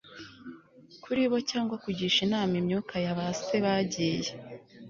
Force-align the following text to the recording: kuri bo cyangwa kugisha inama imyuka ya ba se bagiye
kuri 1.03 1.21
bo 1.31 1.37
cyangwa 1.49 1.75
kugisha 1.83 2.19
inama 2.27 2.53
imyuka 2.61 2.93
ya 3.05 3.13
ba 3.17 3.27
se 3.43 3.55
bagiye 3.65 4.31